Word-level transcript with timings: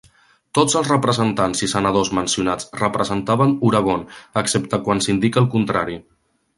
Tots 0.59 0.77
els 0.79 0.87
representants 0.91 1.61
i 1.67 1.69
senadors 1.73 2.09
mencionats 2.21 2.71
representaven 2.81 3.55
Oregon, 3.71 4.09
excepte 4.45 4.85
quan 4.89 5.07
s'indica 5.09 5.45
el 5.47 5.51
contrari. 5.59 6.05